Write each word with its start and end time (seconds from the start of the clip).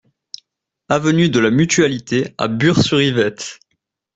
Avenue 0.89 1.29
de 1.29 1.37
la 1.39 1.51
Mutualité 1.51 2.33
à 2.39 2.47
Bures-sur-Yvette 2.47 3.59